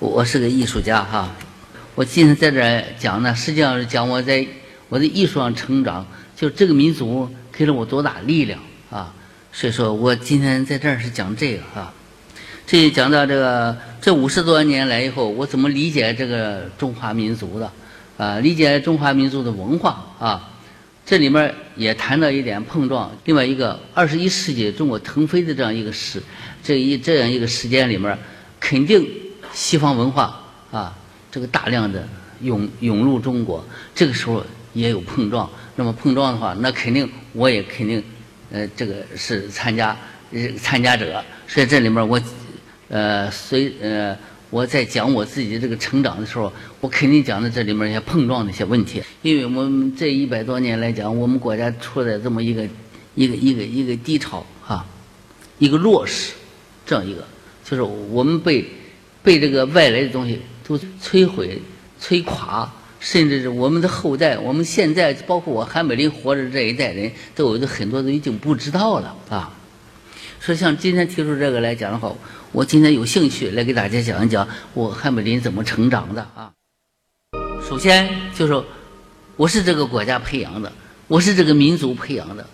[0.00, 1.28] 我是个艺术家哈，
[1.96, 4.46] 我今天在这儿讲呢，实际上是讲我在
[4.88, 8.60] 我的艺术上成长，就这个民族给了我多大力量
[8.90, 9.12] 啊！
[9.52, 11.92] 所以说我今天在这儿是讲这个啊。
[12.64, 17.72] 这讲到这个这五十多年来以后，我怎么理解这个中华民族的
[18.16, 18.38] 啊？
[18.38, 20.48] 理解中华民族的文化啊？
[21.04, 23.10] 这里面也谈到一点碰撞。
[23.24, 26.22] 另外一个，二十一世纪中国腾飞的这样一个时，
[26.62, 28.16] 这一这样一个时间里面，
[28.60, 29.04] 肯定
[29.52, 30.96] 西方文化啊，
[31.30, 32.06] 这个大量的
[32.42, 35.48] 涌涌入中国，这个时候也有碰撞。
[35.76, 38.02] 那么碰撞的话，那肯定我也肯定，
[38.50, 39.96] 呃，这个是参加
[40.60, 41.24] 参加者。
[41.46, 42.20] 所以这里面我。
[42.90, 44.16] 呃，随呃，
[44.48, 49.02] 我在讲我自己这个成长的时候，我肯定讲的这里面一些碰撞的一些问题。
[49.20, 52.66] 因为我们这一百多年来讲，我们国家处在这么一个
[53.14, 54.86] 一个一个一个低潮哈，
[55.58, 56.32] 一个弱势，
[56.86, 57.22] 这样一个，
[57.62, 58.64] 就是我们被
[59.22, 61.60] 被这个外来的东西都摧毁、
[62.00, 69.52] 摧垮，甚至是我们的后代，我们现在包括我韩美林活着这一代人都有的很多都已经不知道了啊。
[70.40, 72.14] 所以像今天提出这个来讲的话。
[72.50, 76.50] 我今天有兴趣来给大家讲一讲我韩美林怎么成长的啊。
[77.62, 78.64] 首先就是
[79.36, 80.72] 我是这个国家培养的，
[81.08, 82.46] 我是这个民族培养的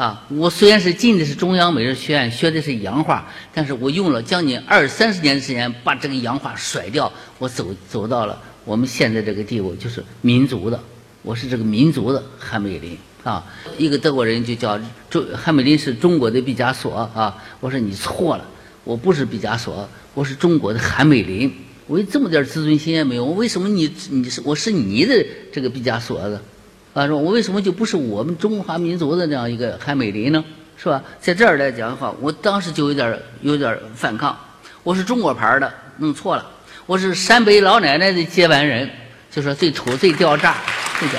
[0.00, 0.26] 啊。
[0.30, 10.80] 我虽然是进的是中央美术学院，学的是洋画，但是我用了将近二三十年的时间把这个洋画甩掉，我走走到了我们现在这个地步，就是民族的。
[11.22, 13.44] 我是这个民族的韩美林啊。
[13.76, 17.36] 一个德国人就叫中韩美林是中国的毕加索啊。
[17.60, 18.46] 我说你错了。
[18.82, 21.52] 我不是毕加索，我是中国的韩美林。
[21.86, 25.14] 我有这么点自尊心也没有，我为什么你你是我是你的
[25.52, 26.40] 这个毕加索的？
[26.92, 30.44] 啊，说我为什么就不是我们中华民族的这样一个韩美林呢？
[30.76, 31.02] 是吧？
[31.20, 34.38] 在这儿来讲的话，我当时就有点儿有点儿反抗。
[34.82, 36.50] 我是中国牌儿的，弄错了。
[36.86, 38.90] 我是陕北老奶奶的接班人，
[39.30, 40.56] 就说最丑最掉渣，
[41.00, 41.18] 这个。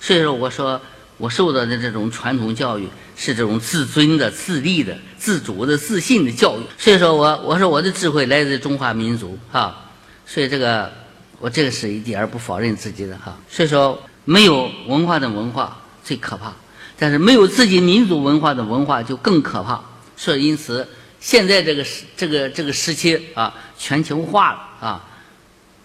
[0.00, 0.80] 所以说，我说。
[1.20, 9.90] 我受到的这种传统教育是这种自尊的、自立的、自主的、自信的教育，所以说我我说我的智慧来自中华民族哈，
[10.24, 10.92] 所以这个
[11.38, 16.52] 我这个是一点儿不否认自己的哈，所以说没有文化的文化最可怕，
[16.98, 19.82] 但是没有自己民族文化的文化就更可怕，
[20.16, 20.86] 所以因此
[21.20, 25.04] 现在这个时这个这个时期啊，全球化了啊，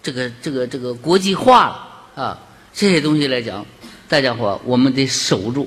[0.02, 2.38] 这个这个这个国际化了啊，
[2.72, 3.64] 这些东西来讲。
[4.06, 5.66] 大家伙，我们得守住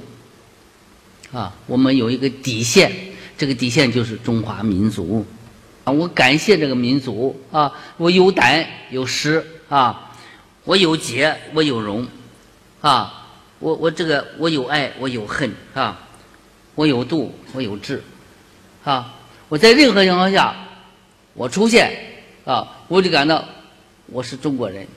[1.34, 1.54] 啊！
[1.66, 2.90] 我们有一个底线，
[3.36, 5.26] 这个底线就是中华民族
[5.84, 5.92] 啊！
[5.92, 7.70] 我感谢这个民族啊！
[7.98, 10.12] 我有胆有识啊！
[10.64, 12.06] 我有节我有容
[12.82, 13.28] 啊！
[13.60, 16.08] 我我这个我有爱我有恨啊！
[16.76, 18.04] 我有度我有志
[18.84, 19.14] 啊！
[19.50, 20.56] 我在任何情况下
[21.34, 21.92] 我出现
[22.46, 23.46] 啊，我就感到
[24.08, 24.88] 我是中国人，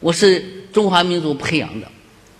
[0.00, 1.88] 我是中华民族培养的。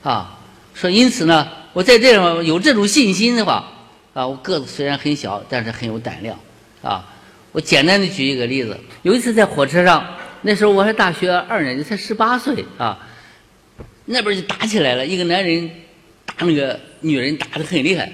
[0.03, 0.39] 啊，
[0.75, 3.73] 说因此呢，我在这方有这种信心的话，
[4.15, 6.39] 啊，我个子虽然很小，但是很有胆量，
[6.83, 7.09] 啊，
[7.53, 10.07] 我简单的举一个例子，有一次在火车上，
[10.43, 12.99] 那时候我还大学二年级，才十八岁啊，
[14.05, 15.71] 那边就打起来了，一个男人
[16.27, 18.13] 打那个女人打的很厉害，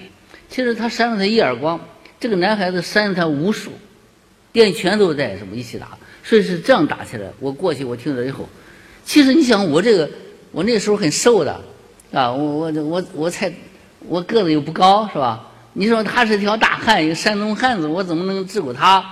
[0.49, 1.81] 其实他扇了他一耳光，
[2.21, 3.73] 这个男孩子扇了他无数，
[4.53, 7.29] 连拳都在什么一起打，所以是这样打起来。
[7.41, 8.49] 我过去我听了以后，
[9.05, 10.09] 其实你想我这个，
[10.53, 11.61] 我那时候很瘦的。
[12.11, 13.53] 啊，我我我我才，
[14.07, 15.47] 我个子又不高，是吧？
[15.75, 19.05] 你说他是条大汉，一个山东汉子，我怎么能治过他？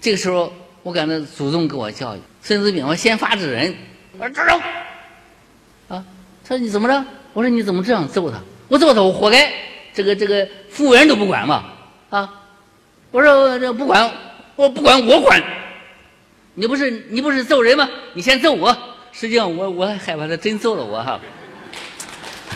[0.00, 3.74] 这个时候，我感到主动给我教育《孙子兵法》先发制人，
[4.18, 4.58] 我说住手！
[5.88, 6.04] 啊，
[6.46, 7.02] 他说你怎么着？
[7.32, 8.38] 我说你怎么这样揍他？
[8.68, 9.50] 我揍他，我活该。
[9.94, 11.64] 这个这个服务员都不管嘛，
[12.10, 12.30] 啊！
[13.10, 14.10] 我说这不管，
[14.56, 15.42] 我不管，我管。
[16.52, 17.88] 你不是你不是揍人吗？
[18.12, 18.76] 你先揍我。
[19.10, 21.18] 实际上，我我还害怕他真揍了我哈。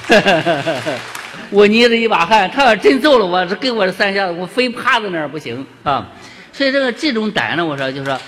[1.48, 6.06] 我捏着一把汗，他要真揍了我，这给我这三下子，我非趴在那儿不行啊！
[6.52, 8.20] 所以这个这种胆呢，我说就说，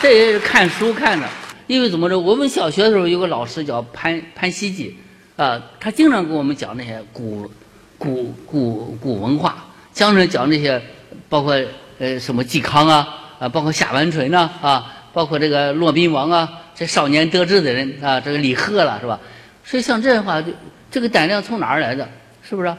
[0.00, 1.26] 这也是看书看的。
[1.66, 4.96] 因为怎么着，我们小学的时候有个老师叫潘潘希季，
[5.36, 7.50] 啊，他经常给我们讲那些古
[7.98, 10.80] 古古古文化，经常讲那些
[11.28, 11.54] 包括
[11.98, 13.06] 呃什么嵇康啊
[13.38, 19.20] 啊，包括夏完淳呐啊，包括这个骆宾王啊，这少年得志的人啊，这个李贺了是吧？
[19.62, 20.50] 所以像这样的话，就
[20.90, 22.08] 这个胆量从哪儿来的？
[22.42, 22.74] 是不是？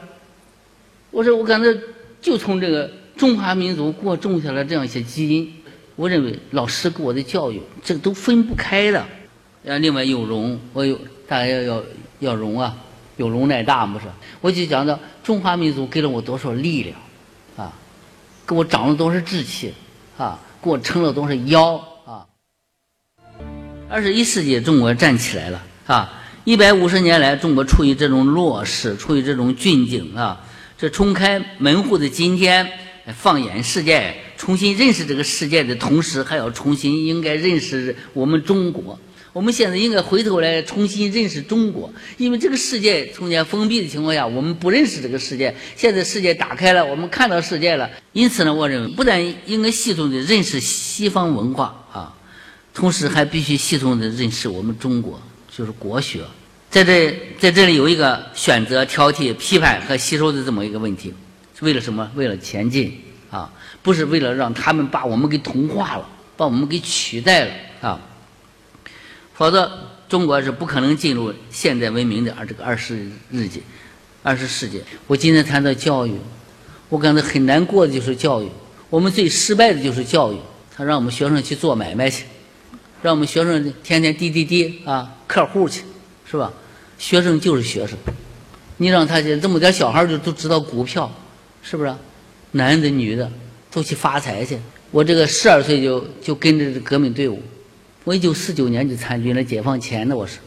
[1.12, 1.72] 我说我感觉
[2.20, 5.59] 就从这个中华民族给我种下了这样一些基因。
[6.00, 8.98] 我认为老师给我的教育，这个都分不开的。
[9.68, 10.98] 啊，另外有容，我有
[11.28, 11.82] 大家要要
[12.20, 12.74] 要容啊，
[13.18, 14.06] 有容乃大，不是？
[14.40, 16.96] 我就讲到中华民族给了我多少力量，
[17.54, 17.70] 啊，
[18.46, 19.74] 给我长了多少志气，
[20.16, 21.74] 啊，给我撑了多少腰
[22.06, 22.24] 啊！
[23.90, 26.22] 二十一世纪，中国站起来了啊！
[26.44, 30.40] 一百五十年来，中国处于这种弱势，处于这种窘境啊！
[30.78, 32.66] 这冲开门户的今天，
[33.14, 38.98] 放眼世界，重新认识这个世界的同时，还要重新应该认识我们中国。
[39.34, 45.54] 我们现在应该回头来重新认识中国，因为这个世界从前封闭的情况下，我们不认识这个世界。
[45.76, 47.90] 现在世界打开了，我们看到世界了。
[48.14, 52.16] 因此呢，我认为不但应该系统的认识西方文化啊，
[52.72, 55.20] 同时还必须系统的认识我们中国，
[55.54, 56.22] 就是国学。
[56.70, 61.12] 在这在这里有一个选择、挑剔、批判和吸收的这么一个问题，
[61.58, 62.10] 是为了什么？
[62.14, 62.98] 为了前进
[63.30, 63.52] 啊，
[63.82, 68.00] 不是为了让他们把我们给同化了，把我们给取代了啊。
[69.34, 69.70] 否则，
[70.08, 73.62] 中国是不可能进入现代文明的二这个二十日纪、
[74.22, 74.82] 二十世纪。
[75.06, 76.14] 我今天谈到教育，
[76.88, 78.48] 我感到很难过的就是教育。
[78.90, 80.36] 我们最失败的就是教育，
[80.76, 82.24] 他让我们学生去做买卖去，
[83.02, 85.84] 让我们学生天天滴滴滴啊，客户去，
[86.30, 86.52] 是吧？
[86.98, 87.96] 学生就是学生，
[88.76, 91.10] 你让他这么点小孩就都知道股票，
[91.62, 91.94] 是不是？
[92.50, 93.30] 男的女的
[93.70, 94.58] 都去发财去。
[94.90, 97.40] 我这个十二岁就就跟着这革命队伍。
[98.04, 100.38] 我一九四九年就参军了，解放前的我是，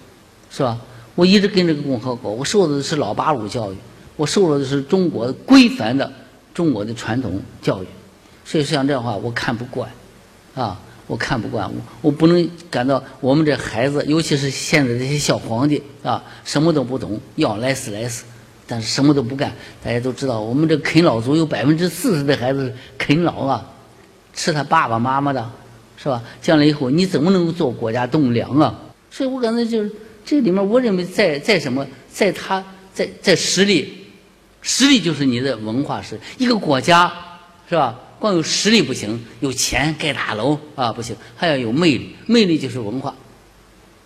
[0.49, 0.79] 是吧？
[1.15, 3.75] 我一直跟这个共和国，我受的是老八路教育，
[4.15, 6.11] 我受的是中国规范的
[6.53, 7.87] 中国的传统教育，
[8.43, 9.87] 所以像这样的话我看不惯，
[10.55, 18.23] 啊，我看不惯，我我不能感到我们这孩子，尤其是现在这些小皇帝啊，什么都不懂，要来死来死，
[18.67, 19.51] 但是什么都不干。
[19.83, 23.65] 大家都知道，我们这啃老族有百分之四十的孩子啃老啊，
[24.33, 25.49] 吃他爸爸妈妈的。
[25.95, 26.21] 是吧？
[26.41, 28.77] 将来以后你怎么能够做国家栋梁啊？
[29.09, 29.89] 所以我感觉就是
[30.25, 32.61] 这里面，我认为在在什么，在他
[32.93, 34.07] 在在实力，
[34.61, 37.09] 实力就是你的文化实力一个国家，
[37.69, 37.97] 是吧？
[38.19, 43.15] 光有实力不行，有钱盖大楼啊不行，还要有魅力，魅力就是文化，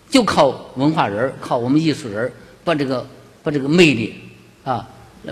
[0.08, 2.30] 就靠文化人靠我们艺术人
[2.62, 3.04] 把这个
[3.42, 4.14] 把这个魅力
[4.68, 4.86] 啊，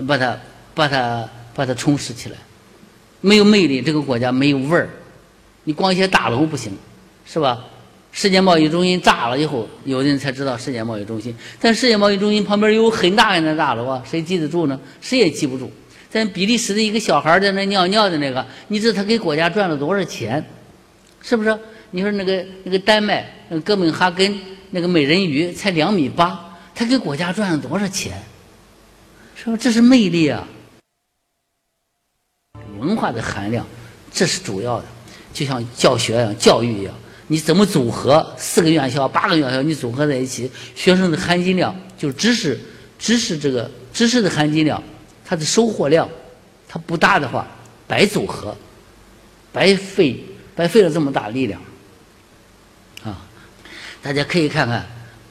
[0.07, 0.37] 把它
[0.73, 2.35] 把它把它充实起来。
[3.21, 4.89] 没有魅力，这个国家没有味儿。
[5.65, 6.71] 你光一些大楼不行，
[7.25, 7.63] 是吧？
[8.11, 11.35] 世界贸易中心炸了以后，有人才知道世界贸易中心。
[11.61, 14.79] 但世界贸易中心旁边有很大很大大楼啊，谁记得住呢？
[15.01, 15.71] 谁也记不住。
[16.09, 20.43] 在比利时的一个小孩在那尿尿的那个，你知道他给国家赚了多少钱？
[21.21, 21.55] 是不是？
[21.91, 24.35] 你说那个那个丹麦那哥本哈根
[24.71, 28.19] 那个美人鱼才两米八，他给国家赚了多少钱？
[29.37, 29.55] 说？
[29.55, 30.47] 这是魅力啊！
[32.79, 33.65] 文化的含量，
[34.11, 34.85] 这是主要的。
[35.33, 36.93] 就像教学一样，教育一样，
[37.27, 42.59] 你怎么组合四个院校、八个院校，你组合在一起，学生的含金量，就知识、
[42.97, 44.81] 知识这个知识的含金量，
[45.23, 46.09] 它的收获量，
[46.67, 47.45] 它不大的话，
[47.87, 48.55] 白组合，
[49.51, 50.23] 白费，
[50.55, 51.61] 白费了这么大力量，
[53.03, 53.21] 啊！
[54.01, 54.83] 大家可以看看，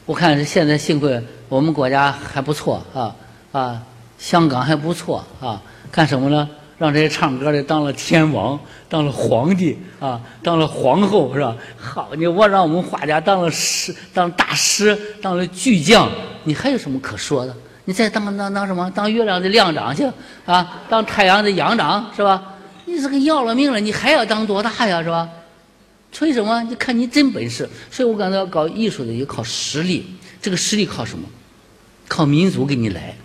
[0.04, 3.16] 我看现在幸亏我们国家还不错啊
[3.50, 3.82] 啊，
[4.18, 5.60] 香港还不错啊，
[5.90, 6.48] 干什么呢？
[6.78, 8.58] 让这些唱歌的当了天王，
[8.88, 11.56] 当了皇帝啊，当了皇后是吧？
[11.78, 16.10] 好，你我让我们画家当了师，当大师，当了巨匠，
[16.44, 17.54] 你还有什么可说的？
[17.86, 18.90] 你再当当当什么？
[18.90, 20.04] 当月亮的亮长去
[20.44, 20.82] 啊？
[20.88, 22.42] 当太阳的阳长是吧？
[22.84, 25.28] 你这个要了命了，你还要当多大呀是吧？
[26.12, 26.62] 吹什么？
[26.64, 27.66] 你看你真本事。
[27.90, 30.04] 所以我感到搞艺术的也靠实力，
[30.42, 31.26] 这个实力靠什么？
[32.06, 33.16] 靠民族给你来，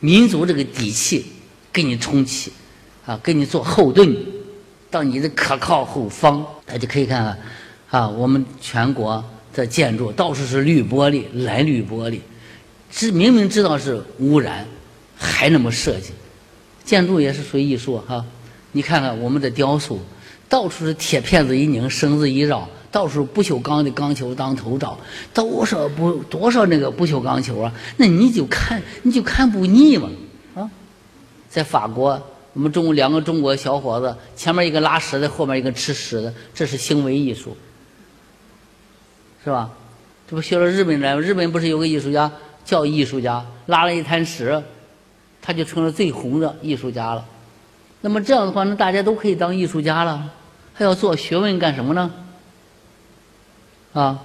[0.00, 1.26] 民族这个底气
[1.72, 2.52] 给你充气。
[3.06, 4.14] 啊，给你做后盾，
[4.88, 12.20] 当你的可靠后方，大家可以看看，啊，我们全国的建筑到处是绿玻璃、蓝绿玻璃，
[12.88, 14.64] 知明明知道是污染，
[15.16, 16.12] 还那么设计。
[16.84, 18.24] 建筑也是属于艺术哈，
[18.72, 19.98] 你看看我们的雕塑，
[20.48, 24.98] 到处是铁片子一拧，绳子一绕，到处不锈钢的钢球当头罩，
[25.32, 30.08] 多少不多少那个不锈钢球啊，那你就看你就看不腻嘛
[30.54, 30.70] 啊，
[31.48, 32.20] 在法国。
[32.52, 37.56] 我们中国两个中国小伙子，前面一个拉屎的，后面一个吃屎的，这是行为艺术，
[39.44, 39.70] 是吧？
[40.28, 41.20] 这不学了日本人？
[41.20, 42.28] 日本不是有个艺术家
[42.64, 44.60] 叫艺术家，拉了一滩屎，
[45.40, 47.24] 他就成了最红的艺术家了。
[48.00, 50.28] 那么这样的话，那大家都可以当艺术家了，
[50.74, 52.10] 还要做学问干什么呢？
[53.92, 54.18] 啊，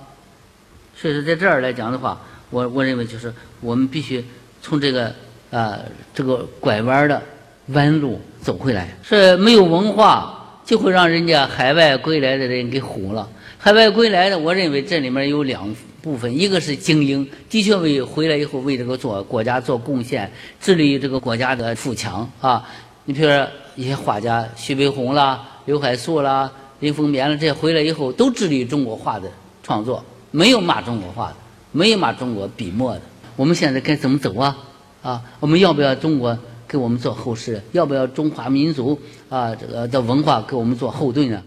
[0.96, 4.24] 所以说在这儿来讲的话，我我认为就是我们必须
[4.62, 5.14] 从这个
[5.52, 5.80] 啊
[6.14, 7.22] 这个拐弯的。
[7.70, 13.28] 弯路走回来，是没有文化，就会让人家海外归来的人给唬了。
[13.58, 20.32] 海外归来的，我认为这里面有两部分，一个是精英，的确为回来以后为这个做国家做贡献，
[20.62, 22.64] 致力于这个国家的富强啊。
[23.06, 29.28] 你比如说一些画家，徐悲鸿啦、刘海粟啦、林风眠了这些回来以后，都致力于中国画的
[29.66, 31.36] 创作，没有骂中国话的，
[31.72, 33.02] 没有骂中国笔墨的。
[33.36, 34.56] 我们现在该怎么走啊？
[35.02, 37.60] 啊，我们要不要中国给我们做后事？
[37.72, 41.42] 要不要中华民族啊这个的文化给我们做后盾呢？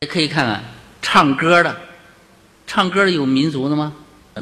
[0.00, 0.60] 也可以看看
[1.00, 1.72] 唱歌的，
[2.66, 3.92] 唱歌的有民族的吗？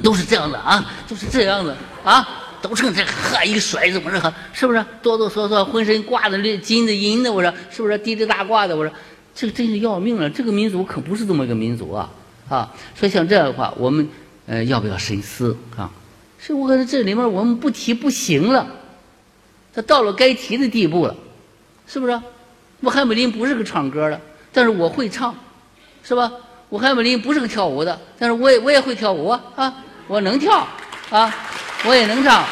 [0.02, 2.26] 都是这样的啊，都是这样的啊，
[2.62, 4.32] 都成这呵一甩怎么着？
[4.54, 7.30] 是不是哆哆嗦嗦，浑身挂的金的银的？
[7.30, 8.74] 我说是不是低着大褂的？
[8.74, 8.90] 我说
[9.34, 12.08] 这个真是要命了，这个民族可不是这么一个民族啊
[12.50, 12.70] 啊！
[12.94, 14.06] 所以像这样的话，我们
[14.46, 15.88] 呃要不要深思啊？
[16.38, 18.66] 所以我感觉这里面我们不提不行了，
[19.72, 21.14] 他到了该提的地步了，
[21.86, 22.20] 是不是？
[22.80, 24.20] 我韩美林不是个唱歌的，
[24.52, 25.34] 但是我会唱，
[26.02, 26.30] 是吧？
[26.68, 29.74] 我韩美林不是个跳舞的，但是我也我也会跳舞啊啊！
[30.08, 30.66] 我能跳
[31.10, 31.34] 啊，
[31.84, 32.44] 我也能唱，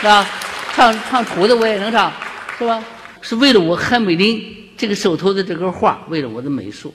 [0.00, 0.28] 是吧？
[0.74, 2.12] 唱唱土的我也能唱，
[2.58, 2.82] 是吧？
[3.22, 4.44] 是为了我韩美林
[4.76, 6.94] 这个手头的这个画，为了我的美术，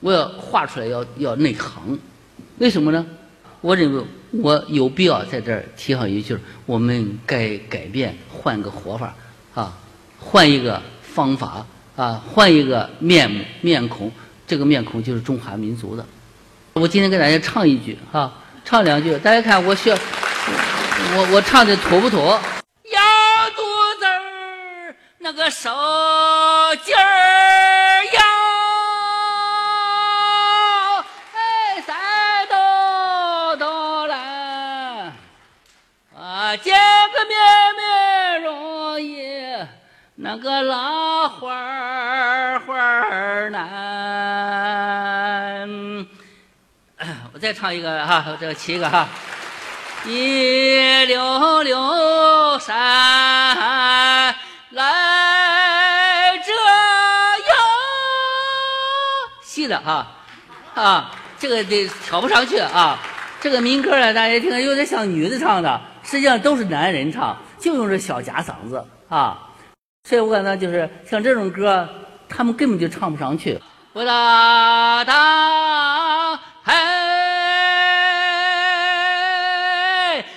[0.00, 1.98] 我要画出来要要内行，
[2.58, 3.04] 为什么呢？
[3.60, 9.12] 我认为我有必要在这儿提上一句：我们该改变，换个活法
[9.54, 9.76] 啊，
[10.20, 14.12] 换一个方法啊，换一个面目面孔。
[14.46, 16.06] 这个面孔就是中华民族的。
[16.74, 18.32] 我今天给大家唱一句哈，
[18.64, 22.40] 唱两句，大家看我学我我唱的妥不妥？
[22.92, 23.02] 羊
[23.56, 23.62] 肚
[23.98, 25.68] 子儿那个手
[26.84, 27.17] 劲儿
[40.30, 43.66] 那个老花花儿难。
[47.32, 49.08] 我再唱一个哈，这个七个哈。
[50.04, 53.56] 一溜溜山
[54.72, 56.52] 来这
[57.48, 57.56] 样，
[59.42, 60.06] 细的哈
[60.74, 62.98] 啊，这个得挑不上去啊。
[63.40, 65.80] 这个民歌呢，大家听有点像女的唱的。
[66.02, 69.47] 实际上都是男人唱，就用这小假嗓子啊，
[70.08, 71.86] 所以我感到就是像这种歌，
[72.30, 73.60] 他们根本就唱不上去。
[73.92, 76.74] 我哒哒哎，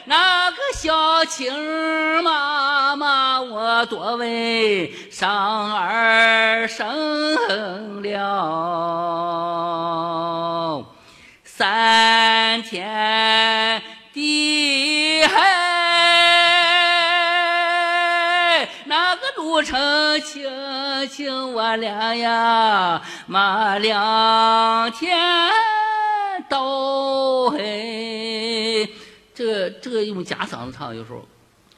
[0.04, 7.34] 那个小青妈妈，我多为上儿生
[8.04, 8.12] 了
[11.46, 13.30] 三天
[19.63, 19.80] 成
[20.22, 20.44] 亲
[21.10, 25.18] 亲我俩呀，马两天
[26.50, 28.89] 到嘿。
[29.34, 31.25] 这个这个用假嗓子唱，有时候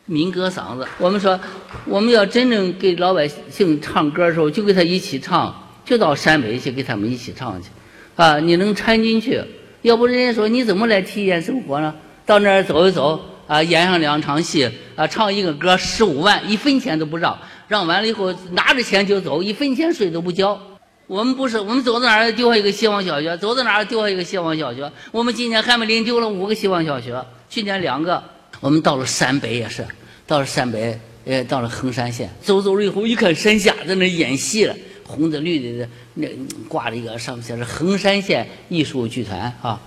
[0.06, 0.88] 民歌嗓子。
[0.98, 1.40] 我们说，
[1.86, 5.54] 我们要真正给老百姓唱歌的时候，就跟他一起唱，
[5.86, 7.70] 就到陕北去跟他们一起唱去，
[8.16, 9.42] 啊，你能掺进去。
[9.82, 11.94] 要不人家说你怎么来体验生活呢？
[12.25, 17.38] 到那儿走一走，啊，演上两场戏，啊，唱一个歌十五万，一分钱都不让。
[17.67, 20.60] 让完了以后，拿着钱就走，一分钱税都不交。
[21.05, 24.89] 我们不是，我们走到哪儿丢下一个希望小学，走到哪儿丢下一个希望小学。
[25.12, 28.24] 我们今年汉美林丢了五个希望小学，去年两个。
[28.62, 29.86] 我们到了陕北也是，
[30.25, 36.27] 到了陕北，呃，到了衡山县，走走了以后，一看山下在那演戏了，红的绿的的，那
[36.70, 39.79] 挂着一个上面写着衡山县艺术剧团啊，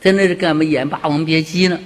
[0.00, 1.78] 在那是干嘛演《霸王别姬》呢？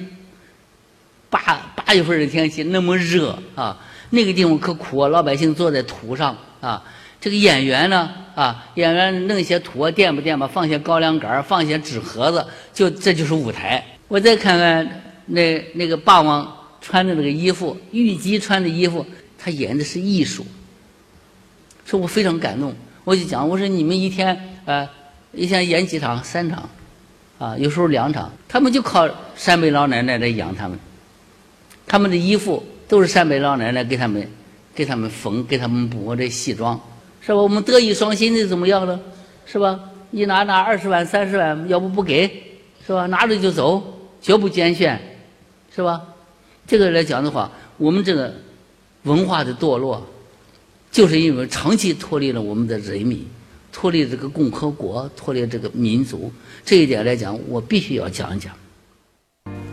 [1.28, 1.40] 八
[1.74, 3.76] 八月份的天气那么热啊。
[4.10, 5.08] 那个地方可苦啊！
[5.08, 6.82] 老百姓坐在土上啊，
[7.20, 13.84] 这个演员呢啊，演员弄些土啊垫吧垫吧，放些高粱杆放些纸盒子，就这就是舞台。
[14.08, 19.04] 我再看看那那个霸王穿的那个衣服，虞姬穿的衣服，
[19.36, 20.46] 他演的是艺术，
[21.84, 22.72] 说我非常感动。
[23.02, 24.88] 我就讲，我说你们一天啊，
[25.32, 26.22] 一天演几场？
[26.22, 26.68] 三场，
[27.38, 28.30] 啊，有时候两场。
[28.46, 30.78] 他们就靠山北老奶奶来养他们，
[31.86, 32.64] 他们的衣服。
[32.88, 34.28] 都是陕北老奶奶给他们，
[34.74, 36.80] 给他们缝，给他们补这西装，
[37.20, 37.36] 是吧？
[37.36, 38.98] 我们德艺双馨的怎么样了？
[39.44, 39.78] 是吧？
[40.12, 42.30] 一拿拿二十万、三十万，要不不给，
[42.86, 43.06] 是吧？
[43.06, 43.82] 拿着就走，
[44.22, 45.00] 绝不拣选，
[45.74, 46.00] 是吧？
[46.64, 48.32] 这个来讲的话，我们这个
[49.02, 50.06] 文化的堕落，
[50.92, 53.26] 就是因为长期脱离了我们的人民，
[53.72, 56.32] 脱离这个共和国，脱离这个民族。
[56.64, 58.52] 这一点来讲，我必须要讲一讲。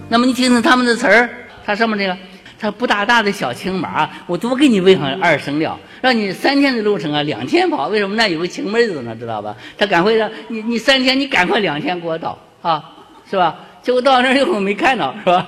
[0.10, 1.29] 那么你听听他们的词儿，
[1.63, 2.17] 他上面这个。
[2.63, 7.89] 他不大大的小青马，我多给你喂上二升料，让你三天的路程啊，两天跑。
[7.89, 9.13] 为什么那有个青妹子呢？
[9.20, 9.53] 知道吧？
[9.77, 12.82] 他赶快让你，你三天，你赶快两天给我到啊，
[13.29, 13.53] 是吧？
[13.82, 15.46] 结果到那儿以后没看到，是吧？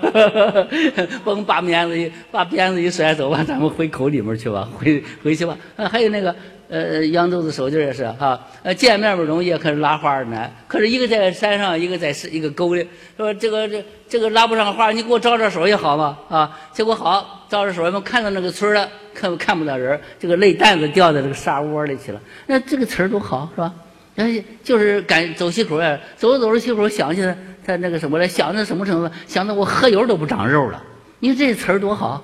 [1.24, 5.58] 甭把鞭子一把鞭子一甩走吧，咱们回口里面去吧，回回去吧。
[5.78, 6.36] 啊，还有那个
[6.68, 10.52] 呃，扬州的手劲也是哈，呃，见面不容易，可是拉花难。
[10.68, 16.60] 可是一个在山上，一个在是一个沟里，说这个这这个拉不上花，你给我招招手也好嘛啊。
[16.74, 22.20] 结果好招着手，我们看到那个村了，看看不到人，这个泪蛋子掉在这个沙窝里去了。
[22.48, 23.74] 那这个词儿多好，是吧？
[24.16, 29.12] 哎，就是赶走西口呀，走着走着西口想起来他那个什么了，想到什么程度？
[29.28, 30.82] 想到我喝油都不长肉了。
[31.20, 32.24] 你说这词儿多好？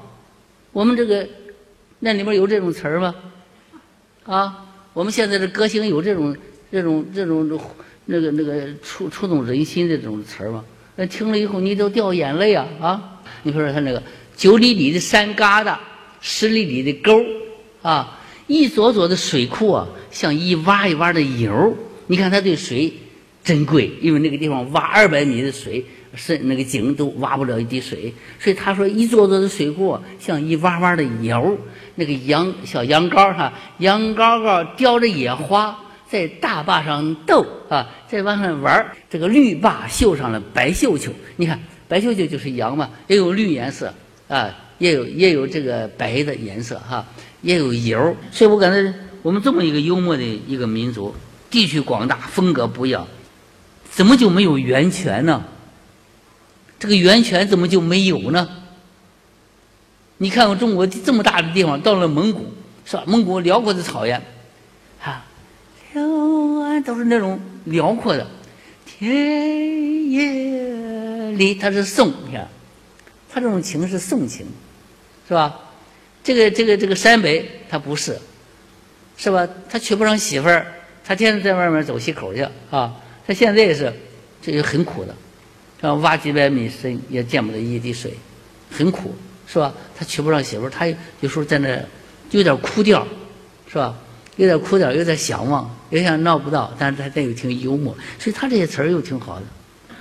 [0.72, 1.28] 我们这个
[2.00, 3.14] 那里面有这种词儿吗？
[4.24, 6.36] 啊，我们现在的歌星有这种
[6.72, 7.60] 这种这种
[8.06, 10.64] 那个那个触触动人心的这种词儿吗？
[10.96, 13.22] 那听了以后你都掉眼泪啊啊！
[13.44, 14.04] 你比如说他那个
[14.36, 15.78] 九里里的山疙瘩，
[16.20, 17.24] 十里里的沟
[17.82, 18.20] 啊。
[18.48, 21.74] 一座座的水库啊，像一洼一洼的油
[22.08, 22.92] 你看他对水
[23.44, 28.14] 珍贵，因为那个地方挖二百米的水，是那个井都挖不了一滴水。
[28.40, 31.58] 所以他说，一座座的水库像一洼洼的油
[31.96, 35.78] 那个羊小羊羔哈，羊羔羔叼着野花
[36.10, 43.94] 在大坝上斗啊，在往上玩这个绿坝绣上了白绣球，你看白绣球就是羊嘛，也有绿颜色
[44.28, 47.06] 啊，也有也有这个白的颜色哈。
[47.44, 51.12] 也有油，所以我感觉我们这么一个幽默的一个民族，
[51.50, 53.08] 地区广大，风格不一样，
[53.90, 55.44] 怎么就没有源泉呢？
[56.82, 58.50] 这个源泉怎么就没有呢？
[60.18, 62.52] 你看看中国这么大的地方，到了蒙古，
[62.86, 63.04] 是吧？
[63.06, 64.20] 蒙古辽阔的草原，
[65.00, 65.24] 啊，
[66.84, 68.26] 都是那种辽阔的
[68.84, 72.48] 田野里，它是宋，你看，
[73.32, 74.48] 它这种情是宋情，
[75.28, 75.60] 是吧？
[76.24, 78.20] 这个这个这个山北他不是，
[79.18, 79.48] 是吧？
[79.70, 80.66] 他娶不上媳妇儿，
[81.06, 82.96] 他天天在外面走西口去啊。
[83.28, 83.94] 他现在也是，
[84.42, 85.16] 这个很苦的，
[85.82, 88.14] 然后，挖几百米深也见不得一滴水，
[88.70, 89.16] 很苦，
[89.48, 89.74] 是吧？
[89.98, 90.86] 他娶不上媳妇儿，他
[91.22, 91.84] 有时候在那
[92.30, 93.06] 有点哭调，
[93.68, 93.94] 是吧？
[94.38, 99.44] 有点哭调，有点想望，有点闹不到，但是他他又挺幽默，所以他这些词儿又挺好的。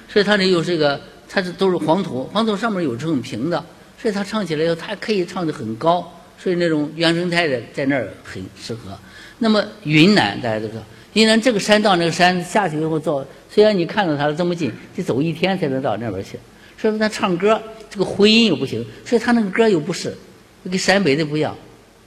[0.08, 3.64] 所以他这又是一个，他这都是黄土，黄土上面有这种平的。
[4.00, 8.98] 所以他唱起来以后，他可以唱得很高，所以那种原生态的在那儿很适合。
[9.38, 16.38] 那么云南大家都知道，云南这个山到那个山下去以后走，虽然你看到它这么近，得走一天才能到那边去。
[16.78, 17.60] 所以说他唱歌
[17.90, 20.16] 这个回音又不行，所以他那个歌又不是
[20.64, 21.56] 跟陕北的不一样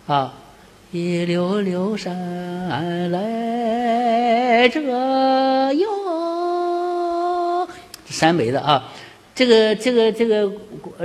[0.08, 0.34] 啊。
[0.92, 4.82] 一溜溜山来着
[5.74, 7.68] 哟，
[8.10, 8.90] 陕北的啊。
[9.36, 10.50] 这个这个这个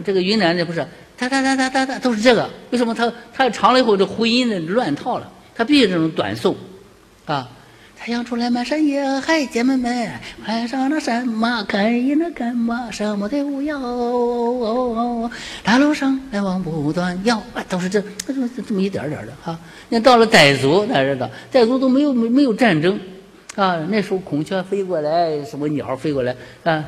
[0.04, 2.48] 这个云南的不是，哒哒哒哒哒哒都是这个。
[2.70, 5.32] 为什么他他唱了以后这回音呢乱套了？
[5.54, 6.54] 他必须这种短诵，
[7.26, 7.50] 啊！
[8.00, 10.08] 太阳出来满山野，海姐妹们，
[10.44, 12.88] 快上那山嘛，看一那干嘛？
[12.92, 15.30] 什么都不要。
[15.64, 19.58] 大路上来往不断，要啊，都是这这么这么一点点的哈。
[19.88, 22.98] 你到了傣族，大家知道，傣族都没有没有战争，
[23.56, 26.84] 啊，那时候孔雀飞过来，什么鸟飞过来啊。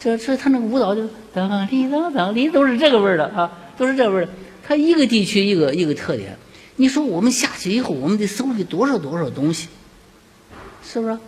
[0.00, 4.32] 这这他那个舞蹈就当里当当里都是这个味儿的啊，都是这味儿的。
[4.66, 6.36] 他一个地区一个一个特点。
[6.76, 9.68] 你说我们下去以后，我们得搜集多少多少东西，
[10.90, 11.18] 是不是？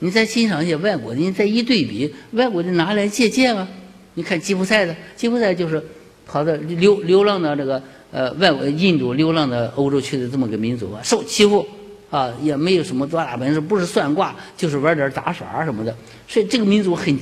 [0.00, 3.66] 你再欣赏一些外国的，你再一对比，外国的拿来借鉴啊。
[4.14, 5.82] 你看吉普赛的，吉普赛就是
[6.26, 11.66] 跑到流流浪到这个呃外国印度流浪到欧洲去的这么个民族啊，受欺负
[12.10, 15.96] 啊，也没有什么多大本事，不是算卦就是玩点杂耍什么的，
[16.28, 17.18] 所以这个民族很。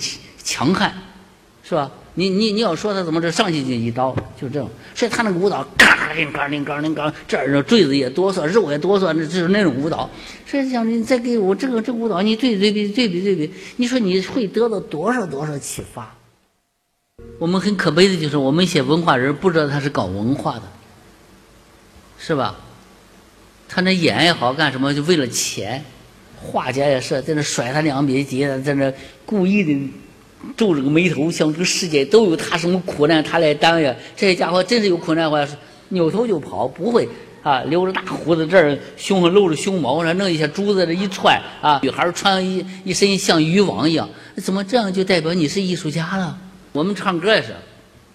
[0.46, 0.92] 强悍，
[1.62, 1.90] 是吧？
[2.14, 4.70] 你你你要说他怎么着，上去就一刀，就这种。
[4.94, 10.08] 所以他那个舞蹈，嘎铃嘎铃嘎铃嘎，这儿坠子也哆嗦，肉也哆嗦，那就是那种舞蹈。
[10.46, 16.14] 所以讲，你再给我这个这舞蹈，你对对比对比对比，你说你会得到多少多少启发？
[17.38, 20.62] 我们很可悲的就是，我们一些文化人不知道他是搞文化的，
[22.18, 22.56] 是吧？
[23.68, 25.84] 他那演也好干什么，就为了钱。
[26.40, 28.92] 画家也是在那甩他两笔笔，在那
[29.24, 29.90] 故意的。
[30.56, 33.94] 皱着个眉头，想这个世界都有他什么苦难，他来担呀？
[34.16, 35.46] 这些家伙真是有苦难话，
[35.88, 37.08] 扭头就跑，不会
[37.42, 37.62] 啊！
[37.64, 41.80] 留着大胡子，这儿胸上露着胸毛，然后弄一些珠子这一串啊！
[41.82, 46.38] 女孩穿一一身像渔网一样，怎么这样就代表你是艺术家了？
[46.72, 47.54] 我们唱歌也是，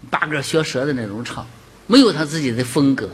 [0.09, 1.45] 八个学舌的那种唱，
[1.87, 3.09] 没有他自己的风格，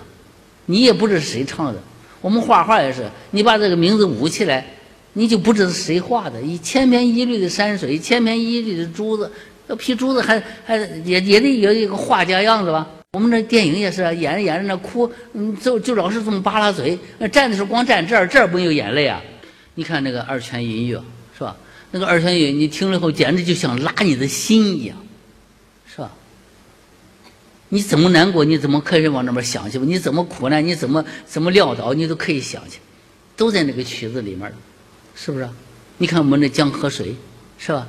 [0.65, 1.79] 你也不知道是谁唱的。
[2.21, 4.65] 我们画画也是，你把这个名字捂起来。
[5.17, 9.31] 你就不知道谁画的，一千篇一律的山水，千篇一律的珠子，
[9.67, 10.75] 要批珠子还还
[11.05, 12.85] 也也得有一个画家样子吧。
[13.13, 19.21] 我们那电影也是，演着演着那哭，嗯，就就老是这么扒拉嘴，那站的时候光站这儿，这儿没有眼泪啊。
[19.75, 21.01] 你看那个二泉音乐
[21.37, 21.55] 是吧？
[21.91, 24.97] 那个二泉音乐，你听了后简直就像拉你的心一样，
[25.87, 26.11] 是吧
[27.69, 29.79] 你怎么难过，你怎么可以往那边想去？
[29.79, 32.79] 你怎么苦难，你怎么怎么潦倒，你都可以想去，
[33.37, 34.51] 都在那个曲子里面，
[35.15, 35.47] 是不是？
[35.97, 37.15] 你看我们那江河水，
[37.57, 37.87] 是吧？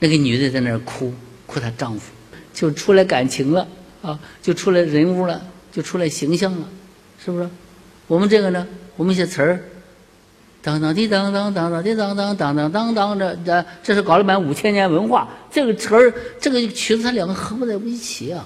[0.00, 1.14] 那个女的在那儿哭，
[1.46, 2.10] 哭她丈夫，
[2.52, 3.66] 就出来感情了
[4.02, 5.40] 啊，就出来人物了，
[5.72, 6.68] 就出来形象了，
[7.24, 7.48] 是不是？
[8.08, 9.62] 我们这个呢，我们一些词儿，
[10.60, 18.44] 当当滴当当当当滴当当当当当当这这这是搞了满五千年文化，这个词儿这个曲子它两个合不在一起啊，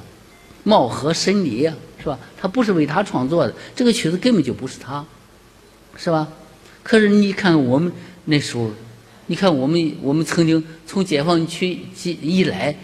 [0.62, 2.18] 貌合神离呀，是吧？
[2.38, 5.04] 他不是为他创作的，这个曲子根本就不是他，
[5.96, 6.28] 是吧？
[6.82, 7.92] 可是你看我们
[8.30, 8.70] 那时候。
[9.26, 12.74] 你看，我们我们曾经从解放区一来，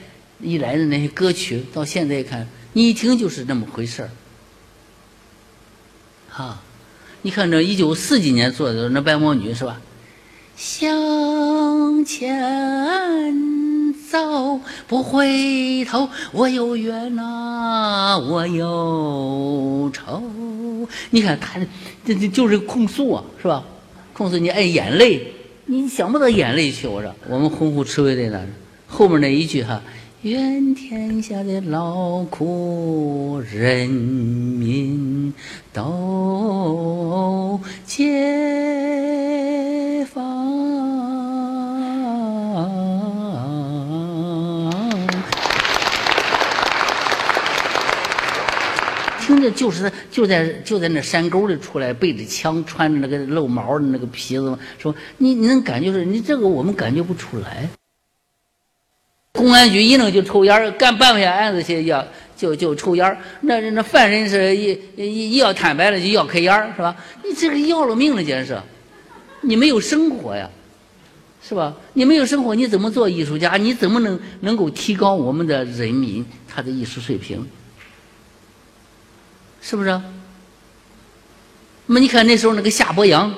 [0.40, 4.10] 一来的那些歌曲，到现在看，你一听就是那么回事儿。
[6.32, 6.62] 啊，
[7.22, 9.80] 你看这一九四几年做的那白毛女是吧？
[10.56, 13.34] 向前
[14.08, 20.22] 走，不回头，我有冤呐，我有仇。
[21.10, 21.58] 你看他
[22.04, 23.64] 这这就是控诉啊，是吧？
[24.12, 25.32] 控诉你爱眼泪。
[25.68, 28.46] 你想不到眼泪去，我说我们洪湖赤卫队呢
[28.86, 29.82] 后面那一句哈，
[30.22, 35.34] 愿天下的劳苦人民
[35.72, 38.04] 都解
[40.14, 40.35] 放。
[49.36, 54.58] 那就是就在就在那山沟里出来，背着枪，穿着那个露毛的那个皮子。
[54.78, 57.68] 说你你能感觉是，你这个我们感觉不出来。
[59.32, 62.02] 公安局一弄就抽烟干办不下案子去要
[62.34, 66.96] 就就抽烟那那犯人是一一要坦白了就要开烟是吧？
[67.22, 68.62] 你这个要了命了，简直是，
[69.42, 70.48] 你没有生活呀，
[71.46, 71.76] 是吧？
[71.92, 73.58] 你没有生活，你怎么做艺术家？
[73.58, 77.46] 你怎么能能够提高我们的人民他的艺术水平？
[79.60, 80.00] 是不是？
[81.88, 83.32] 那么你看那时候那个夏伯阳，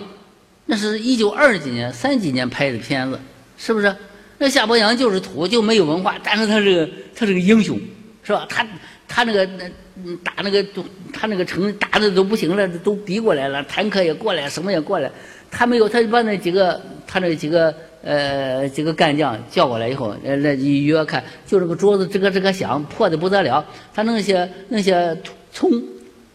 [0.64, 3.20] 那是一九二几年、三几年拍的片子，
[3.58, 3.94] 是不是？
[4.38, 7.78] 那夏伯阳就是土，就没有文化，但是他是个他是个英雄，
[8.22, 8.46] 是吧？
[8.48, 8.66] 他
[9.06, 10.64] 他那个那打那个
[11.12, 15.10] 他那个城打的都不行了，都逼过来了，坦克也过来，什么也过来，
[15.50, 25.14] 他没有，他就把那几个他那几个呃几个干将叫过来以后，呃那一约看，就这个桌子这个这个响，破的不得了，他弄些弄些
[25.52, 25.70] 葱。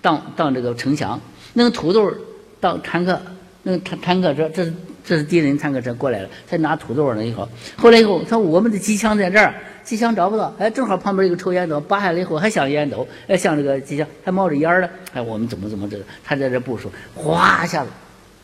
[0.04, 1.18] 当当这个城墙，
[1.54, 2.12] 那个土豆
[2.60, 3.18] 当坦克，
[3.63, 17.89] 那个坦坦克车，这是这是敌人坦克车过来了，他拿土豆了以后，后来以后，他我们的机枪在这儿，机枪找不到，哎，正好旁边一个抽烟斗，拔下来以后还像烟斗，哎，像这个机枪还冒着烟儿呢哎，我们怎么怎么着，他在这部署，哗一下子，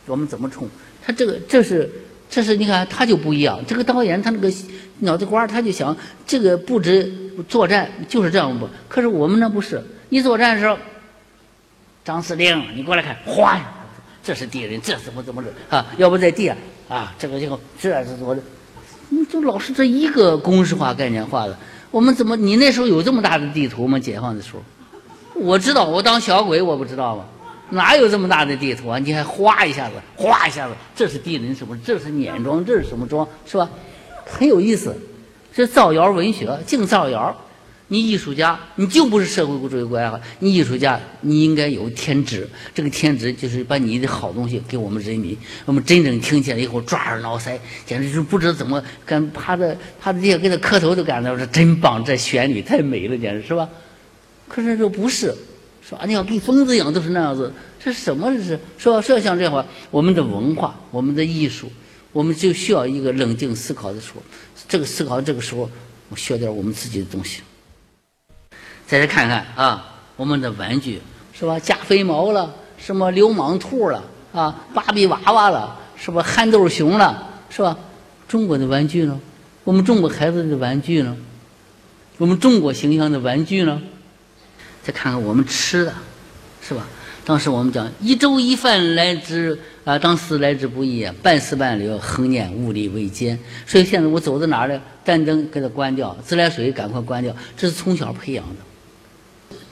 [0.06, 0.66] 我们怎么冲？
[1.06, 1.90] 他这个这是
[2.30, 4.50] 这是你看他就不一样，这个导演他那个
[5.00, 5.96] 脑子瓜他就想
[6.26, 7.12] 这个布置
[7.50, 8.66] 作战就是这样不？
[8.88, 10.78] 可是我们那不是，一作战的时候。
[12.10, 13.72] 张司令，你过来看，哗呀，
[14.24, 15.86] 这是敌人，这怎么怎么着啊？
[15.98, 16.56] 要不在地下
[16.90, 17.48] 啊，这个就
[17.80, 18.42] 这是怎么的，
[19.10, 21.56] 你就老是这一个公式化、概念化的。
[21.92, 22.36] 我们怎么？
[22.36, 24.00] 你那时候有这么大的地图吗？
[24.00, 24.64] 解放的时候，
[25.36, 27.26] 我知道，我当小鬼，我不知道吗？
[27.70, 28.98] 哪有这么大的地图啊？
[28.98, 31.78] 你还哗一下子，哗一下子，这是敌人什么？
[31.86, 33.28] 这是碾庄，这是什么庄？
[33.46, 33.70] 是吧？
[34.26, 34.96] 很有意思，
[35.54, 37.36] 这造谣文学，净造谣。
[37.92, 42.48] 你艺术家，你就不是社会主义国家你艺术家，你应该有天职。
[42.74, 53.68] 这个天职就是把你的好东西给我们人民，我们真正听起来以后抓耳挠腮，简直是不知道怎么跟趴着趴着地下给他磕头都感到说真棒，这旋律太美了，简直是吧？
[54.48, 55.36] 可是这不是，
[55.82, 56.06] 说啊？
[56.06, 57.52] 你要跟疯子一样都是那样子，
[57.84, 58.60] 这什么这是？
[58.78, 59.02] 是吧？
[59.02, 61.72] 说像这话，我们的文化，我们的艺术，
[62.12, 64.22] 我们就需要一个冷静思考的时候。
[64.68, 65.68] 这个思考这个时候，
[66.10, 67.42] 我学点我们自己的东西。
[68.90, 71.00] 再来看看啊，我们的玩具
[71.32, 71.60] 是吧？
[71.60, 74.66] 加菲猫了，什么流氓兔了啊？
[74.74, 76.24] 芭比娃娃了，是吧？
[76.24, 77.78] 憨豆熊了，是吧？
[78.28, 79.20] 中国的玩具呢？
[79.64, 81.16] 我们中国孩子的玩具呢？
[82.18, 83.80] 我们中国形象的玩具呢？
[84.82, 85.94] 再看看我们吃的，
[86.60, 86.88] 是吧？
[87.24, 93.38] 当时我们讲一粥一饭来之啊，当时来之不易啊，半丝半缕，恒念物力维艰。
[93.68, 94.82] 所以现在我走到哪儿呢？
[95.06, 98.56] 电灯给它关掉，自来水赶快关掉，这是从小培养的。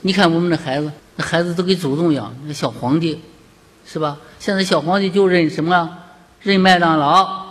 [0.02, 3.20] 你看我们的孩子，那孩子都跟祖宗一样，那小皇帝，
[3.86, 4.18] 是吧？
[4.40, 5.98] 现在小皇帝就认什么？
[6.42, 7.46] 认麦当劳，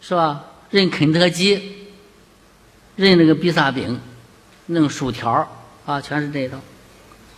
[0.00, 0.44] 是吧？
[0.70, 1.88] 认肯德基，
[2.96, 4.00] 认那个披萨饼，
[4.66, 5.46] 弄薯条
[5.84, 6.58] 啊，全是这一套。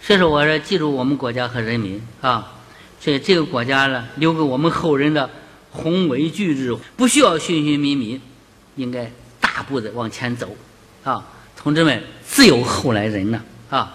[0.00, 2.52] 所以说，我说记住我们国家和人民啊，
[3.00, 5.28] 所以这个国家呢，留给我们后人的
[5.70, 8.20] 宏伟巨制，不需要寻寻觅觅，
[8.76, 10.54] 应该大步的往前走
[11.02, 11.26] 啊！
[11.56, 13.40] 同志们，自有后来人呢！
[13.70, 13.92] 啊！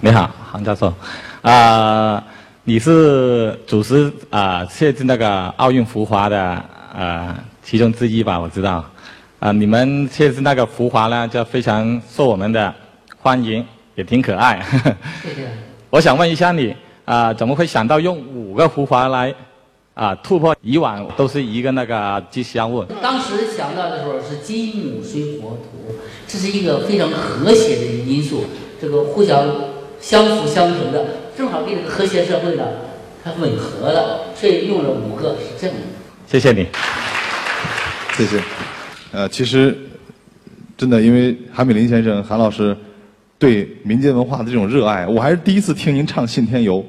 [0.00, 0.94] 你好，韩教授，
[1.42, 2.22] 啊，
[2.62, 6.40] 你是主持啊，设置那个奥运浮华的
[6.94, 8.38] 啊其中之一吧？
[8.38, 8.84] 我知道，
[9.40, 12.72] 啊，你们设置那个浮华呢，就非常受我们的
[13.18, 14.64] 欢迎，也挺可爱。
[15.22, 15.48] 谢谢。
[15.90, 19.34] 我想问一下你，啊，怎么会想到用五个浮华来？
[19.96, 22.84] 啊突破以往都是一个那个吉祥物？
[23.00, 25.96] 当时想到的时候是金木水火土，
[26.28, 28.44] 这是一个非常和谐的因素，
[28.78, 29.48] 这个互相
[29.98, 32.64] 相辅相成的，正好给这个和谐社会呢，
[33.24, 35.82] 它吻合了，所以用了五个是这样的。
[36.26, 36.66] 谢谢你。
[38.18, 38.38] 谢谢。
[39.12, 39.74] 呃，其实
[40.76, 42.76] 真的，因为韩美林先生、韩老师
[43.38, 46.80] 对民间文化的这种热爱，我还是第一次听您唱《信天游》，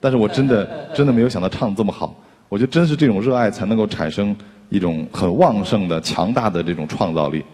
[0.00, 2.18] 但是我真的真的没有想到唱的这么好。
[2.48, 4.34] 我觉得真是这种热爱才能够产生
[4.68, 7.44] 一种很旺盛的、强大的这种创造力。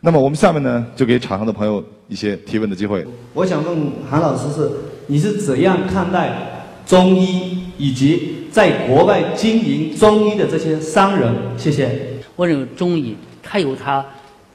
[0.00, 3.04] 那么我们下面呢，就给场上的朋友一些提问的机会。
[3.34, 4.70] 我想问韩老师是，
[5.06, 11.34] 你是怎样看待中医以及在国外经营中医的这些商人？
[11.56, 11.98] 谢谢。
[12.36, 13.16] 我认为中医。
[13.50, 14.04] 它有它，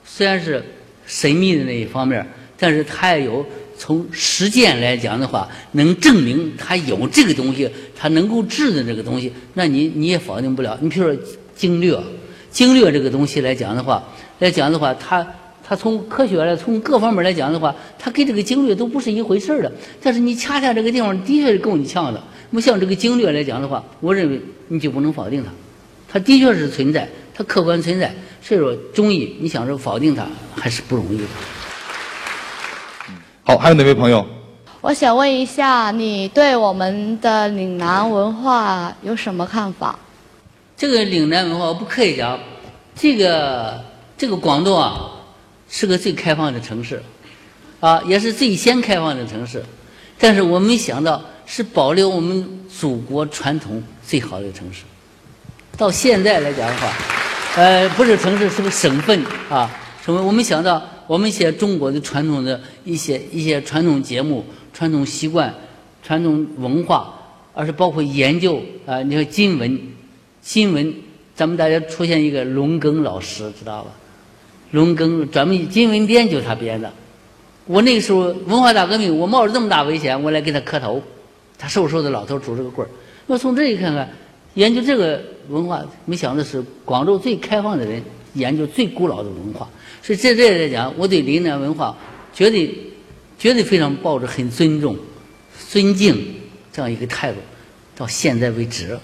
[0.06, 0.64] 虽然是
[1.04, 2.24] 神秘的那一方面，
[2.60, 3.44] 但是它也有
[3.86, 10.80] 从实践来讲的话，能证明它有这个东西，它能够治的这个东西，那你你也否定不了。
[10.80, 12.02] 你比如说经略，
[12.50, 14.02] 经略这个东西来讲的话，
[14.40, 15.28] 来讲的话，它
[15.62, 19.70] 它从科学来，从各方面来讲的话，它跟这个经略都不是一回事儿的。
[20.02, 22.24] 但是你恰恰这个地方的确是够你呛的。
[22.52, 25.52] 那么像这个经略来讲的话，我认为你就不能否定它，
[26.08, 28.16] 它的确是存在，它客观存在。
[28.42, 31.24] 所以说，中医你想说否定它还是不容易的。
[33.46, 34.26] 好，还有哪位朋友？
[34.80, 40.00] 我想问一下，你对我们的岭南文化有什么看法？
[40.78, 42.40] 这个岭南文化，我不客气讲，
[42.96, 43.84] 这个
[44.18, 45.12] 这个广东啊，
[45.70, 47.04] 是个最开放的城市，
[47.82, 49.62] 啊，也是最先开放的城市。
[50.18, 54.84] 但是我没想到，是保留我们祖国传统最好的城市。
[55.78, 56.88] 到现在来讲的话。
[57.58, 59.70] 呃，不是城市，是个省份啊。
[60.04, 60.24] 什么？
[60.24, 65.54] 我没想到我们一些中国的传统的一些一些传统节目、传统习惯、
[66.02, 67.14] 传统文化，
[67.54, 69.02] 而是包括研究啊。
[69.04, 69.80] 你说金文，
[70.42, 70.94] 金文，
[71.36, 73.92] 咱们大家出现一个龙庚老师，知道吧？
[74.72, 76.92] 龙庚专门金文编就是他编的。
[77.66, 81.02] 我那个时候文化大革命，我冒着这么大危险，我来给他磕头。
[81.58, 82.90] 他瘦瘦的老头拄着个棍儿。
[83.28, 84.10] 我从这里看看。
[84.56, 88.00] 研究这个文化，没想到是广州最开放的人
[88.36, 89.68] 研究最古老的文化，
[90.04, 91.96] 所以在这来讲，我对岭南文化
[92.34, 92.70] 绝对、
[93.40, 94.98] 绝对非常抱着很尊重、
[95.70, 96.36] 尊敬
[96.74, 97.38] 这样一个态度，
[97.96, 99.00] 到现在为止。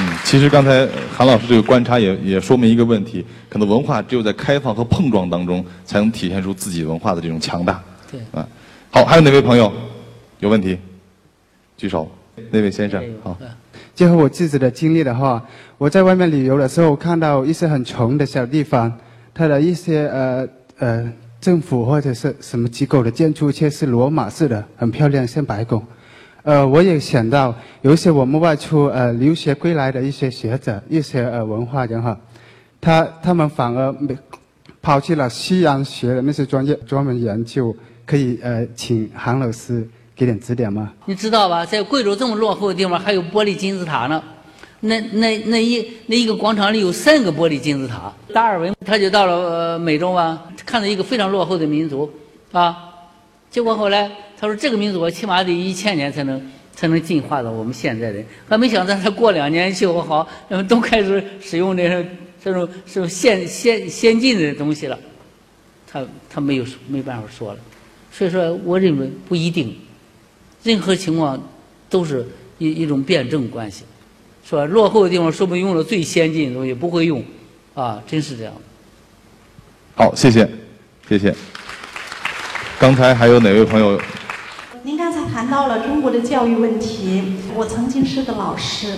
[0.00, 7.80] 嗯，其实刚才韩老师这个观察也也说明一个问题：可能文化只有在开放和碰撞当中，才能体现出自己文化的这种强大。
[8.10, 8.44] 对，啊，
[8.90, 9.72] 好，还有哪位朋友
[10.40, 10.76] 有问题？
[11.76, 12.10] 举手，
[12.50, 13.38] 那位先生，好。
[13.94, 15.44] 结合我自己的经历的话，
[15.76, 18.92] 我在外面旅游的时候，看到一些很穷的小地方，
[19.34, 25.82] 它的一些呃呃政府或者是什么机构的建筑却是罗马式的，很漂亮，像白宫。
[26.42, 32.18] 呃，我也想到有一些我们外出呃留学归来的一些学者，一些呃文化人哈，
[32.80, 34.16] 他他们反而没
[34.80, 39.86] 抛弃了西洋学的那些专业专门研究，可以呃请韩老师。
[40.22, 40.92] 给点指点吗？
[41.06, 44.22] 你知道吧，在贵州这么落后的地方，还有玻璃金字塔呢。
[44.78, 48.12] 那那那一那一个广场里有三个玻璃金字塔。
[48.32, 52.08] 达尔文他就到了美洲嘛，看到一个非常落后的民族
[52.52, 52.88] 啊。
[53.50, 54.08] 结果后来
[54.38, 56.40] 他说，这个民族起码得一千年才能
[56.72, 58.24] 才能进化到我们现在人。
[58.48, 60.28] 还没想到他过两年就好，
[60.68, 62.06] 都开始使用这种
[62.44, 64.96] 这种是先先先进的东西了。
[65.84, 67.58] 他他没有没办法说了。
[68.12, 69.76] 所以说，我认为不一定。
[70.62, 71.40] 任何情况
[71.90, 72.26] 都是
[72.58, 73.84] 一一种辩证关系，
[74.48, 74.64] 是吧？
[74.66, 77.22] 落后的地方说不定用了最先进的东西，不会用，
[77.74, 78.52] 啊，真是这样。
[79.94, 80.48] 好，谢谢，
[81.08, 81.34] 谢谢。
[82.78, 84.00] 刚才还有哪位朋友？
[84.84, 87.22] 您刚才谈到了中国的教育问题，
[87.54, 88.94] 我曾经是个老师，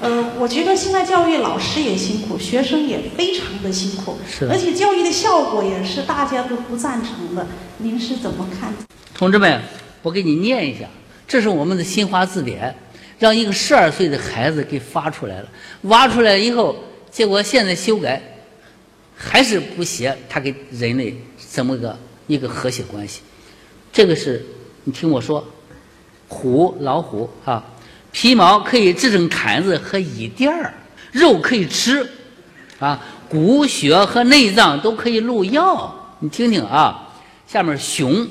[0.00, 4.48] 呃，我觉得现在教育老师也辛苦，学生也非常的辛苦，是。
[4.48, 7.46] 而且教育的效果也是大家都不赞成的，
[7.78, 8.74] 您是怎么看？
[9.14, 9.60] 同志们。
[10.06, 10.84] 我给你念一下，
[11.26, 12.72] 这是我们的新华字典，
[13.18, 15.48] 让一个十二岁的孩子给发出来了。
[15.82, 16.76] 挖出来以后，
[17.10, 18.22] 结果现在修改，
[19.16, 23.20] 还是不写它跟人类怎么个一个和谐关系。
[23.92, 24.46] 这个是
[24.84, 25.44] 你听我说，
[26.28, 27.64] 虎老虎啊，
[28.12, 30.72] 皮毛可以制成毯子和椅垫儿，
[31.10, 32.08] 肉可以吃，
[32.78, 36.14] 啊，骨血和内脏都可以入药。
[36.20, 37.02] 你听听啊。
[37.48, 38.26] 下面熊，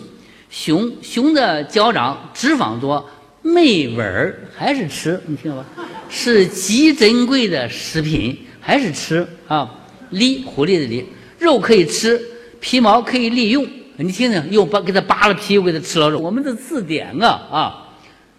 [0.50, 3.10] 熊熊的脚掌脂肪多，
[3.42, 5.66] 没味儿，还是吃，你听到吧？
[6.10, 9.70] 是极珍贵的食品，还是吃啊？
[10.12, 11.04] 狸，狐狸的狸，
[11.40, 12.22] 肉可以吃，
[12.60, 13.68] 皮毛可以利用。
[13.98, 16.20] 你听听，又把给它扒了皮，又给它吃了肉。
[16.20, 17.88] 我们的字典啊啊，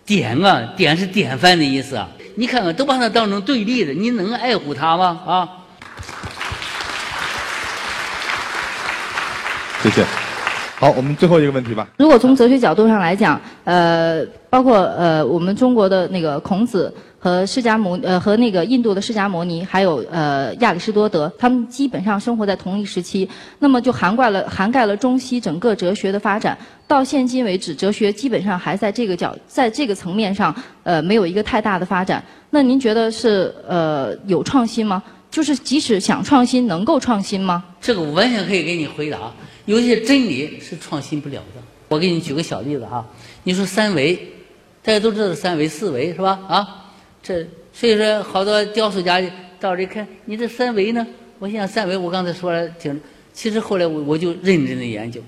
[0.05, 2.09] 典啊典是典范的意思啊。
[2.37, 5.21] 你看看，都把它当成对立的，你能爱护它吗？
[5.27, 5.49] 啊？
[9.83, 10.26] 谢谢。
[10.87, 11.89] 好，我们最后一个问题吧。
[11.97, 26.57] 如果从哲学角度上来讲，呃，包括呃我们中国的那个孔子和释迦牟呃和那个印度的释迦牟尼，还有呃亚里士多德，他们基本上生活在同一时期，那么就涵盖了涵盖了中西整个哲学的发展。
[26.87, 32.23] 到现今为止，哲学基本上还在这个角在这个层面上呃没有一个太大的发展。
[32.49, 35.03] 那您觉得是呃有创新吗？
[35.37, 37.63] 就是即使想创新，能够创新吗？
[37.79, 39.31] 这个我完全可以给你回答。
[39.67, 41.61] 有些真理是创新不了的。
[41.89, 43.07] 我给你举个小例子哈，
[43.43, 44.19] 你说三维，
[44.83, 46.41] 大家都知道三维、四维是吧？
[46.49, 46.91] 啊，
[47.23, 49.23] 这所以说好多雕塑家
[49.61, 51.07] 到这看，你这三维呢？
[51.39, 52.99] 我想三维，我刚才说了挺，
[53.35, 55.21] 其实后来我我就认真的研究，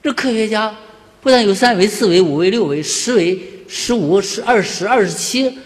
[0.00, 0.72] 这科学家
[1.20, 5.58] 不但有三维、四维、五维、六维、十维、十五、十二十、二十七，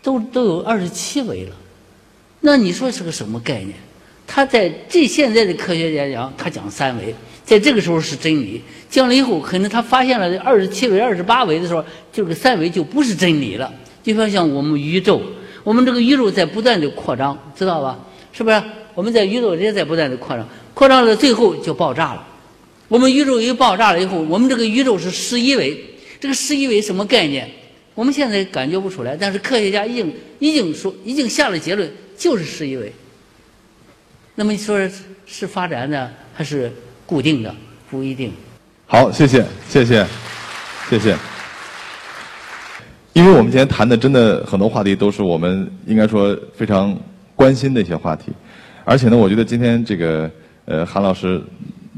[0.00, 1.54] 都都有二十七维了。
[2.40, 3.74] 那你说是个什么概念？
[4.26, 7.14] 他在这现在的科学家讲，他讲三维。
[7.44, 13.72] 在这个时候是真理，将来以后可能他发现了二十七维、二十八维的时候，这个三维就不是真理了。
[14.02, 15.22] 就说像我们宇宙，
[15.64, 17.98] 我们这个宇宙在不断的扩张，知道吧？
[18.32, 18.62] 是不是？
[18.94, 22.26] 我们在宇宙也在不断的扩张，扩张到最后就爆炸了。
[22.88, 25.78] 我们宇宙一爆炸了以后，我们这个宇宙是十一维，
[26.20, 27.48] 这个十一维什么概念？
[27.94, 32.92] 我们现在感觉不出来，但是科学家已经已经说，已经下了结论，就是十一位。
[34.34, 34.78] 那么你说
[35.26, 36.70] 是发展的还是？
[37.08, 37.54] 固定的
[37.90, 38.30] 不一定。
[38.86, 40.06] 好，谢谢，谢谢，
[40.90, 41.16] 谢谢。
[43.14, 46.94] 因为我们今天谈的真的很多话题都是我们应该说非常
[47.34, 48.30] 关心的一些话题，
[48.84, 50.30] 而且呢，我觉得今天这个
[50.66, 51.42] 呃韩老师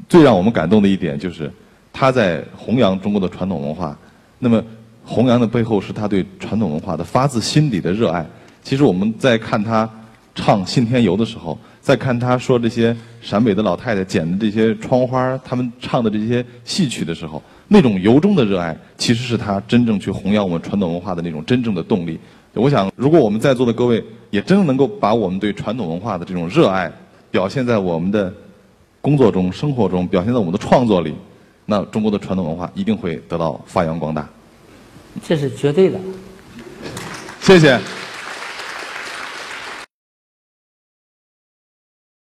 [0.09, 1.51] 最让我们感动的一点就是
[1.93, 3.99] 他在弘扬中国的传统文化。
[4.39, 4.63] 那么
[5.05, 8.25] 弘扬的背后是他对传统文化的发自心底的热爱。
[8.63, 9.91] 其实我们在看他
[10.35, 11.59] 唱《信天游》的时候。
[11.81, 22.21] 再看他说这些陕北的老太太剪的这些窗花，他们唱的这些戏曲的时候，那种由衷的热爱，其实是他真正去弘扬我们传统文化的那种真正的动力。
[22.53, 26.93] 我想，如果我们在座的各位也真的能够把我们对传统文化的这种热爱
[27.31, 28.33] 表现在我们的
[29.01, 31.15] 工作中、生活中，表现在我们的创作里，
[31.65, 34.29] 那中国的传统文化一定会得到发扬光大。
[35.27, 35.99] 这是绝对的。
[37.41, 37.81] 谢谢。